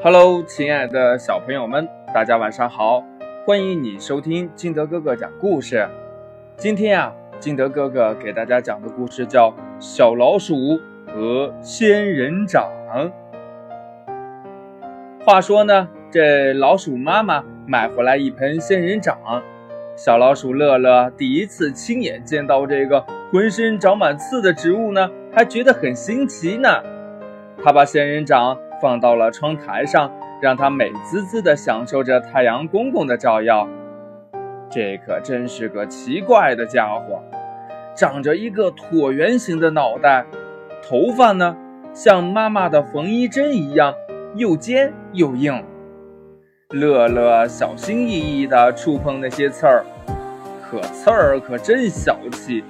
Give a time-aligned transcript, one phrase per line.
[0.00, 3.02] Hello，亲爱的小朋友们，大家晚上好！
[3.44, 5.88] 欢迎你收听金德哥哥讲故事。
[6.56, 9.50] 今天啊，金德哥哥给大家讲的故事叫
[9.80, 10.54] 《小老鼠
[11.08, 12.70] 和仙人掌》。
[15.26, 19.18] 话说呢，这老鼠妈妈买回来一盆仙人掌，
[19.96, 26.68] 小老鼠乐乐第一次亲眼见到这个浑身长满刺的植物呢，还觉得很新奇呢。
[27.64, 28.56] 他把仙人掌。
[28.80, 30.10] 放到了窗台上，
[30.40, 33.68] 让它美滋滋地享受着太阳公公的照耀。
[34.70, 37.22] 这可真是个奇怪的家伙，
[37.96, 40.24] 长着一个椭圆形的脑袋，
[40.86, 41.56] 头发呢
[41.92, 43.94] 像妈妈的缝衣针一样，
[44.34, 45.64] 又尖又硬。
[46.70, 49.82] 乐乐小心翼翼地触碰那些刺儿，
[50.70, 52.62] 可刺儿可真小气，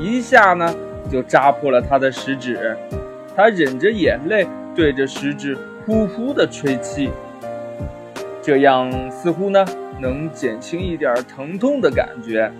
[0.00, 0.74] 一下呢
[1.10, 2.74] 就扎破了他的食指。
[3.36, 4.46] 他忍着眼泪。
[4.74, 5.54] 对着食指
[5.84, 7.10] 呼呼的吹气，
[8.40, 9.62] 这样似乎呢
[10.00, 12.50] 能减轻一点疼痛的感觉。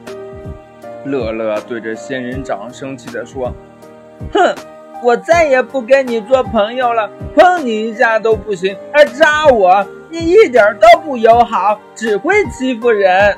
[1.07, 3.51] 乐乐对着仙人掌生气地说
[4.31, 4.55] ：“哼，
[5.03, 13.35] 我再也不跟你做朋友了，碰你一下都不行，还扎我，你一点都不友好，只会欺负人。”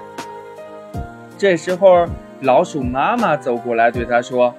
[1.38, 2.08] 这时候，
[2.40, 4.52] 老鼠妈妈走过来对他说：“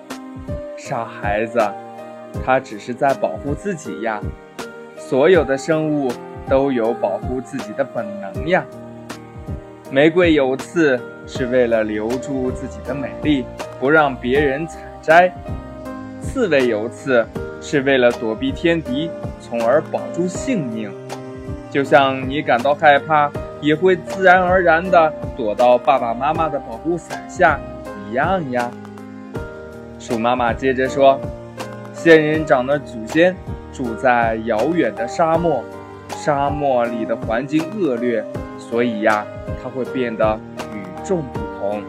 [0.80, 1.60] 傻孩子。”
[2.44, 4.20] 它只是在保护自己呀，
[4.98, 6.12] 所有的生物
[6.50, 8.64] 都有保护自己的本能呀。
[9.92, 13.46] 玫瑰有刺是为了留住自己的美丽，
[13.80, 15.30] 不让别人采摘；
[16.22, 17.26] 刺猬有刺
[17.62, 20.92] 是为了躲避天敌，从而保住性命。
[21.70, 27.60] 就像你感到害怕，也会自然而然地躲到爸爸妈妈的保护伞下
[28.10, 28.70] 一样呀。
[30.00, 31.20] 鼠妈妈接着说。
[32.06, 33.36] 仙人掌的祖先
[33.74, 35.64] 住在遥远的沙漠，
[36.10, 38.24] 沙漠里的环境恶劣，
[38.60, 39.26] 所以呀，
[39.64, 40.40] 它会变得
[40.72, 41.82] 与众不同。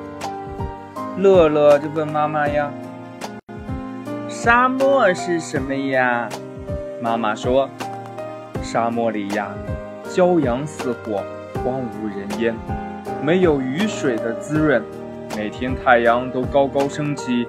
[1.18, 2.70] 乐乐就问妈妈呀
[4.26, 6.26] ：“沙漠是什么呀？”
[7.02, 7.68] 妈妈说
[8.64, 9.50] ：“沙漠里呀，
[10.08, 11.22] 骄阳似火，
[11.62, 12.54] 荒无人烟，
[13.22, 14.82] 没有雨水的滋润，
[15.36, 17.46] 每天太阳都高高升起。”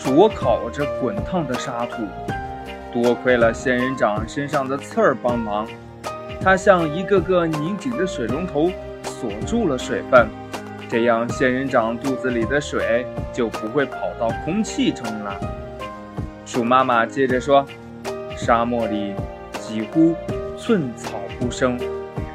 [0.00, 2.02] 灼烤着滚烫的沙土，
[2.90, 5.68] 多亏了仙人掌身上的刺儿帮忙，
[6.40, 8.70] 它像一个个拧紧的水龙头，
[9.04, 10.26] 锁住了水分，
[10.88, 15.38] 这样仙人掌肚子里的水就不会跑到空气中了。
[16.46, 17.64] 鼠妈妈接着说
[18.34, 19.14] ：“沙漠里
[19.60, 20.14] 几乎
[20.56, 21.78] 寸草不生，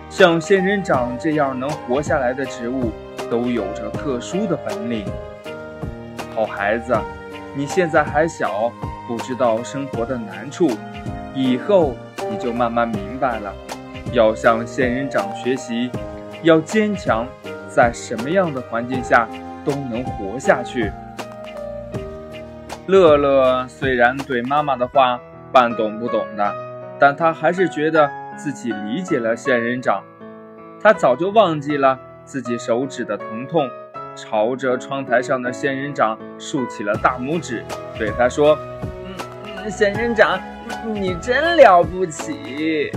[0.07, 2.91] 像仙人掌这样能活下来的植物，
[3.29, 5.03] 都有着特殊的本领。
[6.35, 6.95] 好孩子。”
[7.55, 8.69] 你现在还小，
[9.07, 10.69] 不知道生活的难处，
[11.33, 11.95] 以后
[12.29, 13.53] 你就慢慢明白了。
[14.11, 15.89] 要向仙人掌学习，
[16.43, 17.25] 要坚强，
[17.69, 19.27] 在什么样的环境下
[19.63, 20.91] 都能活下去。
[22.87, 25.19] 乐乐虽然对妈妈的话
[25.51, 26.53] 半懂不懂的，
[26.99, 30.03] 但他还是觉得自己理解了仙人掌。
[30.83, 33.67] 他早就忘记了自己手指的疼痛。
[34.15, 37.63] 朝着窗台上的仙人掌竖起了大拇指，
[37.97, 38.57] 对他说
[39.63, 40.39] ：“嗯，仙人掌，
[40.85, 42.91] 你真了不起。”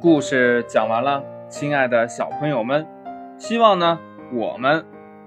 [0.00, 2.86] 故事讲完了，亲爱的小朋友们，
[3.36, 3.98] 希望呢
[4.32, 4.84] 我们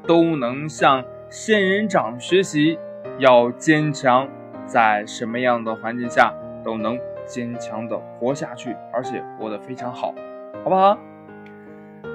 [0.07, 2.79] 都能向仙人掌学习，
[3.17, 4.27] 要坚强，
[4.65, 6.33] 在什么样的环境下
[6.63, 10.13] 都能坚强的活下去，而且活得非常好，
[10.63, 10.97] 好不好？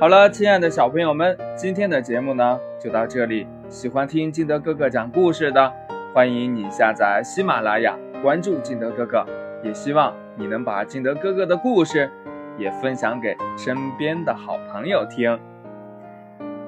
[0.00, 3.46] 好了，亲爱的小朋友们，今天的节目呢就到这里。
[3.68, 5.72] 喜欢听金德哥哥讲故事的，
[6.12, 9.24] 欢迎你下载喜马拉雅，关注金德哥哥。
[9.62, 12.10] 也希望你能把金德哥哥的故事
[12.58, 15.38] 也分享给身边的好朋友听。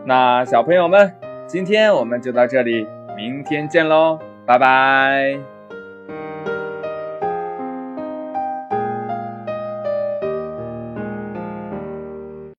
[0.04, 1.12] 那小朋友们，
[1.46, 2.86] 今天我们就到这里，
[3.16, 5.55] 明天见喽，拜拜。